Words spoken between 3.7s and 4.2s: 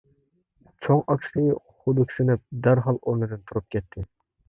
كەتتى.